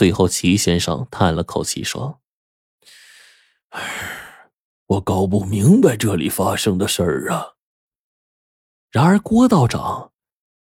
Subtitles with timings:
[0.00, 2.22] 最后，齐先生叹了口气说
[3.68, 4.50] ：“唉，
[4.86, 7.56] 我搞不明白这里发生的事儿啊。”
[8.90, 10.12] 然而，郭道长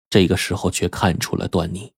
[0.09, 1.91] 这个时候却看出了端倪。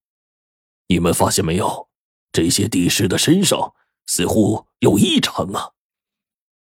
[0.87, 1.89] 你们发现没有？
[2.31, 3.75] 这些地尸的身上
[4.07, 5.73] 似乎有异常啊！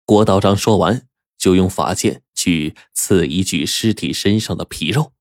[0.05, 1.05] 郭道长说完，
[1.38, 5.11] 就用法剑去刺一具尸体身上的皮肉。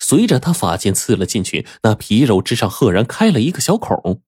[0.00, 4.22] 随着他法剑刺了进去，那皮肉之上赫然开了一个小孔，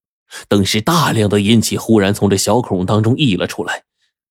[0.48, 3.84] 顿时大量的阴气忽然从这小孔当中溢了出来。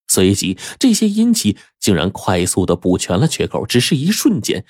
[0.07, 4.65] 随即，这些阴气竟然快速的补全了缺口，只是一瞬间，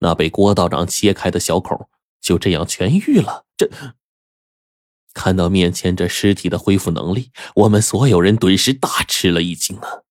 [0.00, 1.88] 那被郭道长切开的小孔
[2.20, 3.46] 就这样痊愈了。
[3.56, 3.70] 这
[5.14, 10.02] 看到面前这尸体的恢复能力，我们所有人顿时大吃了一惊啊！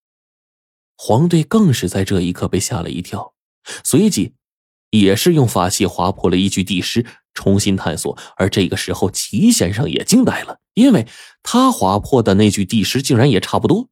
[0.98, 3.34] 黄队更是在这一刻被吓了一跳，
[3.84, 4.34] 随即。
[4.92, 8.18] 也是用法器划破了一具地尸，重新探索。
[8.36, 11.08] 而这个时候，齐先生也惊呆了，因为
[11.44, 13.90] 他划破的那具地尸竟然也差不多。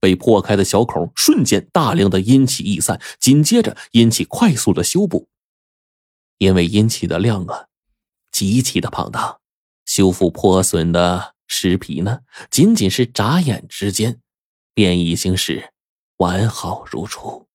[0.00, 5.28] 被破开的小孔，瞬间大量的阴气溢散，紧接着阴气快速的修补。
[6.38, 7.66] 因为阴气的量啊，
[8.30, 9.38] 极其的庞大，
[9.86, 14.20] 修复破损的尸皮呢，仅仅是眨眼之间，
[14.74, 15.72] 便已经是
[16.16, 17.46] 完好如初。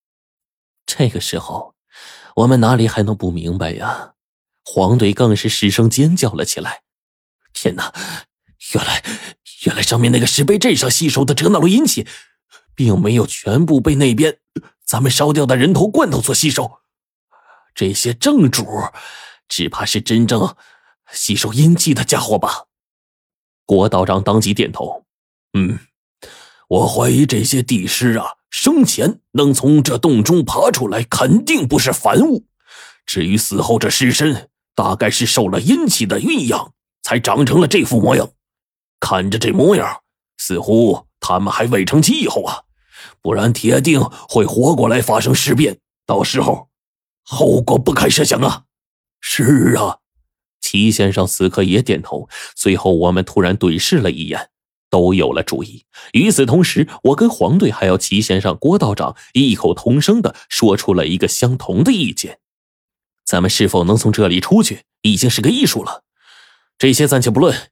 [0.85, 1.75] 这个时候。
[2.38, 4.13] 我们哪里还能不明白呀？
[4.63, 6.83] 黄队更是失声尖叫了起来
[7.52, 7.91] ：“天哪！
[8.73, 9.03] 原来，
[9.65, 12.07] 原来上面那个石碑阵上吸收的折那路阴气，
[12.75, 14.37] 并没有全部被那边
[14.85, 16.79] 咱们烧掉的人头罐头所吸收。
[17.73, 18.65] 这些正主，
[19.47, 20.55] 只怕是真正
[21.11, 22.65] 吸收阴气的家伙吧？”
[23.65, 25.05] 郭道长当即点头
[25.53, 25.79] ：“嗯，
[26.67, 32.45] 我怀疑这些帝师啊。”生前能从这洞中爬出来，肯定不是凡物。
[33.05, 36.73] 至于死后这尸身，大概是受了阴气的酝养，
[37.03, 38.29] 才长成了这副模样。
[39.00, 40.02] 看着这模样，
[40.38, 42.64] 似乎他们还未成气候啊，
[43.22, 46.69] 不然铁定会活过来发生尸变，到时候
[47.24, 48.63] 后果不堪设想啊！
[49.19, 49.97] 是啊，
[50.62, 52.30] 齐先生此刻也点头。
[52.56, 54.50] 随后我们突然对视了一眼。
[54.90, 55.84] 都有了主意。
[56.13, 62.40] 与此同时，我跟黄队还有齐先生、郭道长异口同声的说出了一个相同的意见：
[63.25, 66.06] 咱们是否能从这里出去，已经是个艺术了。
[66.78, 67.69] 这些暂且不论，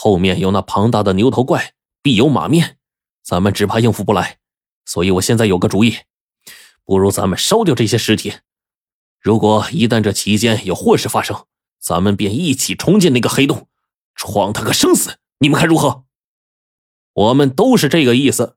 [0.00, 2.78] 后面有那庞大的牛头怪，必有马面，
[3.24, 4.38] 咱们只怕应付不来。
[4.84, 5.96] 所以我现在有个主意，
[6.84, 8.34] 不如咱们烧掉这些尸体。
[9.20, 11.46] 如果一旦这期间有祸事发生，
[11.80, 13.66] 咱们便一起冲进那个黑洞，
[14.14, 15.18] 闯他个生死。
[15.40, 16.04] 你们看如何？
[17.14, 18.54] 我们都是这个意思。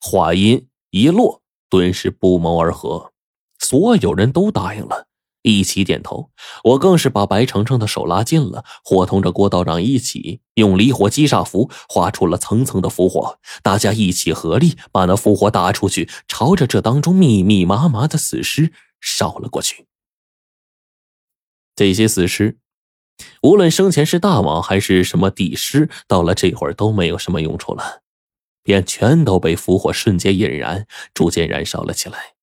[0.00, 3.12] 话音一落，顿时不谋而合，
[3.58, 5.07] 所有人都答应了，
[5.42, 6.30] 一起点头。
[6.64, 19.86] 我更是把白程程的手拉近了，伙同着郭道长一起用离火击煞符画出了层层的符火，大家一起合力把那符火打出去，朝着这当中密密麻麻的死尸烧了过去。
[21.74, 22.58] 这些死尸。
[23.42, 28.02] 无论生前是大王还是什么地尸，到了这会儿都没有什么用处了，
[28.62, 32.34] 便全都被符火瞬间引燃，逐渐燃烧了起来。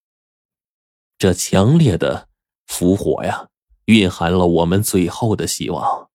[1.18, 2.28] 这强烈的
[2.68, 3.50] 符火呀，
[3.86, 6.10] 蕴含了我们最后的希望。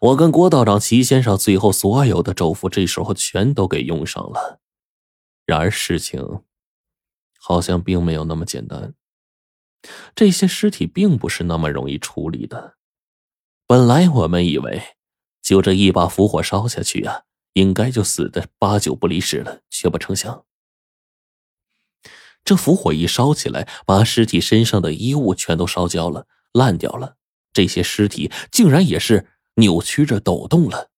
[0.00, 4.60] 我跟郭道长、齐先生最后所有的咒符，这时候全都给用上了。
[5.46, 6.42] 然而事情
[7.40, 8.94] 好像并没有那么简单，
[10.14, 12.76] 这些尸体并不是那么容易处理的。
[13.66, 14.82] 本来我们以为，
[15.42, 17.24] 就这一把符火烧下去呀，
[17.54, 19.60] 应该就死的八九不离十了。
[19.70, 20.44] 却不成想，
[22.44, 27.16] 这符火一烧起来，把尸体身上的衣物全都烧焦了、烂掉了。
[27.52, 30.90] 这些尸体竟然也是扭曲着抖动了。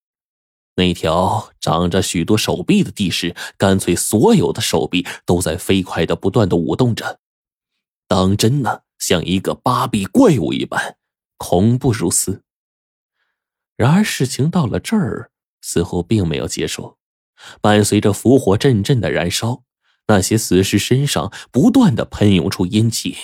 [0.77, 7.21] 那条长着许多手臂的地势，干脆所有的手臂都在飞快的不断的舞动着，
[8.09, 10.97] 当真呢，像一个八臂怪物一般，
[11.37, 12.43] 恐怖如斯。
[13.77, 16.97] 然而事情到了这儿，似乎并没有结束。
[17.61, 19.65] 伴随着符火阵阵的燃烧，
[20.07, 23.17] 那些死尸身上不断的喷涌出阴气，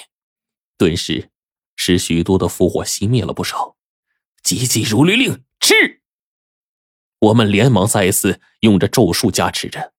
[0.76, 1.30] 顿时
[1.76, 3.76] 使许多的符火熄灭了不少。
[4.42, 6.00] 急急如律令，吃！
[7.18, 9.92] 我们连忙再一次用着咒术加持着。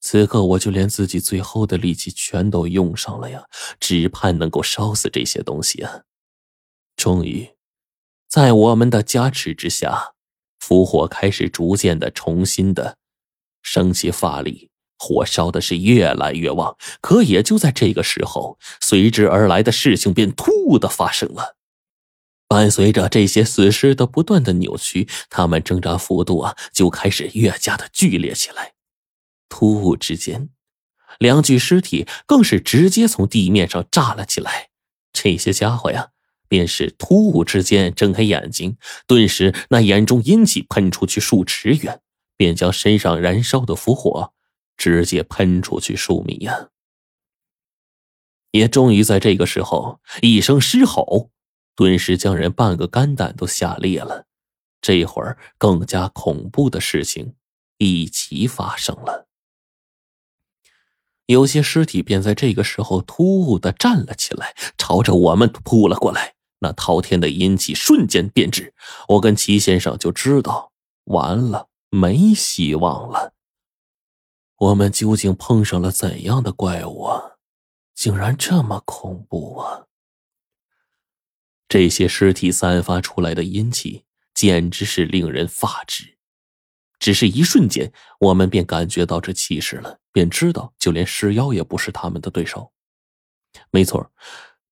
[0.00, 3.44] 此刻我就连自己最后的力气全都用上了呀，
[3.80, 6.02] 只盼能够烧死这些东西啊！
[6.96, 7.50] 终于。
[8.28, 10.12] 在我们的加持之下，
[10.58, 12.98] 符火开始逐渐的重新的
[13.62, 16.76] 升起法力，火烧的是越来越旺。
[17.00, 21.56] 可也就在这个时候，随之而来的事情便突兀的发生了。
[22.48, 28.72] 伴随着这些死尸的不断的扭曲，他们挣扎幅度啊就开始越加的剧烈起来。
[29.50, 30.48] 突兀之间，
[31.18, 34.68] 两具尸体更是直接从地面上炸了起来。
[35.12, 36.08] 这些家伙呀，
[36.48, 42.00] 便是突兀之间睁开眼睛，顿时那眼中阴气喷出去数尺远，
[42.36, 44.32] 便将身上燃烧的符火
[44.78, 46.70] 直接喷出去数米呀。
[48.52, 51.30] 也终于在这个时候，一声狮吼，
[51.76, 54.24] 顿时将人半个肝胆都吓裂了。
[54.80, 57.34] 这会儿，更加恐怖的事情
[57.76, 59.26] 一起发生了。
[61.26, 66.36] 有些尸体便在这个时候突兀的站了起来，朝着我们扑了过来。
[66.60, 68.72] 那滔天的阴气瞬间变质，
[69.08, 70.72] 我跟齐先生就知道
[71.04, 73.34] 完了，没希望了。
[74.58, 77.22] 我们究竟碰上了怎样的怪物啊？
[77.94, 79.86] 竟然这么恐怖啊！
[81.68, 86.16] 这些尸体散发出来的阴气，简直是令人发指。
[86.98, 92.72] 只是一瞬间，我们便感觉到这气势了，便知道就连尸妖也不是他们的对手。
[93.70, 94.10] 没错，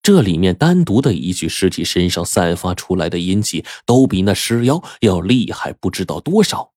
[0.03, 6.73] 这里面单独的一具尸体身上散发出来的阴气，都比那尸妖要厉害不知道多少。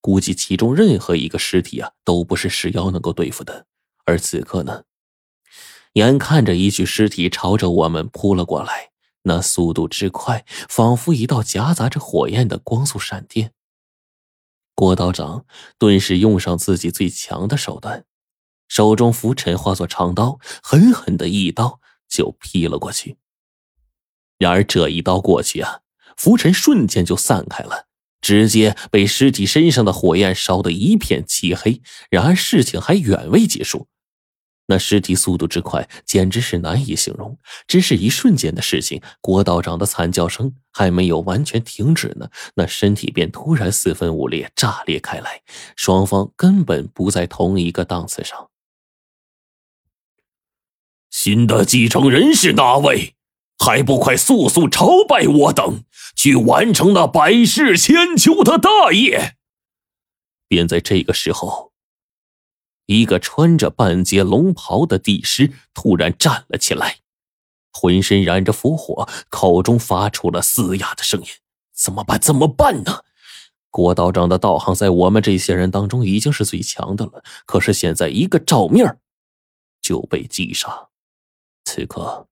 [0.00, 3.66] 估计其中任何一个尸体啊，都不是石妖能够对付的。
[4.04, 4.84] 而此刻呢，
[5.92, 8.90] 眼看着一具尸体朝着我们扑了过来，
[9.22, 13.52] 那速度之快，仿佛一道夹杂着火焰的光速闪电。
[14.74, 15.44] 郭道长
[15.78, 18.06] 顿时用上自己最强的手段，
[18.66, 23.18] 手中拂尘化作长刀，狠狠的一刀就劈了过去。
[24.38, 25.80] 然而这一刀过去啊，
[26.16, 27.88] 拂尘瞬间就散开了，
[28.20, 31.80] 直接被尸体身上的火焰烧得一片漆黑。
[32.10, 33.86] 然而事情还远未结束。
[34.66, 37.36] 那尸体速度之快，简直是难以形容。
[37.66, 45.42] 只是一瞬间的事情，郭道长的惨叫声还没有完全停止呢，那身体便突然四分五裂，炸裂开来。
[45.74, 48.48] 双方根本不在同一个档次上。
[51.10, 53.16] 新的继承人是哪位？
[53.58, 55.82] 还不快速速朝拜我等，
[56.20, 59.36] 去完成那百世千秋的大业！
[60.48, 61.72] 便在这个时候。
[62.84, 66.98] 一个穿着半截龙袍的帝师突然站了起来，
[67.72, 71.26] 浑身染着符火，口中发出了嘶哑的声音
[71.72, 72.20] ：“怎么办？
[72.20, 73.02] 怎么办呢？”
[73.72, 78.98] 郭道长的道行在我们这些人当中已经是最强的了，可是现在一个照面
[79.80, 80.90] 就被击杀，
[81.64, 82.26] 此刻。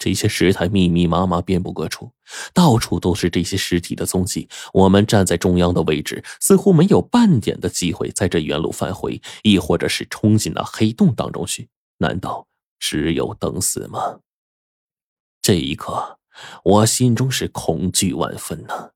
[0.00, 2.10] 这些石台密密麻麻，遍布各处，
[2.54, 4.48] 到处都是这些尸体的踪迹。
[4.72, 11.68] 我们站在中央的位置，似乎没有半点的机会在这原路返回，亦或者是冲进那黑洞当中去。
[11.98, 12.48] 难道
[12.78, 14.20] 只有等死吗？
[15.42, 16.18] 这一刻，
[16.64, 18.92] 我心中是恐惧万分呐！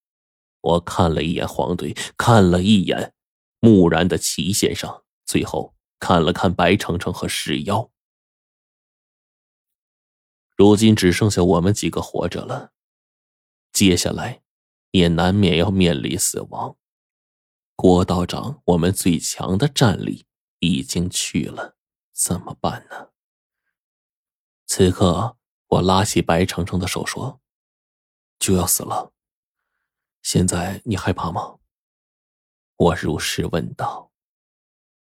[0.62, 3.12] 我看了一眼黄队，看了一眼
[3.60, 7.90] 木然的齐先生，最后看了看白程程和石妖。
[10.56, 12.72] 如今只剩下我们几个活着了，
[13.72, 14.42] 接下来
[14.92, 16.76] 也难免要面临死亡。
[17.74, 20.26] 郭道长，我们最强的战力
[20.60, 21.76] 已经去了，
[22.12, 23.10] 怎么办呢？
[24.66, 25.36] 此刻，
[25.66, 27.40] 我拉起白程程的手说
[28.38, 29.12] ：“就要死了，
[30.22, 31.58] 现在你害怕吗？”
[32.76, 34.13] 我如实问道。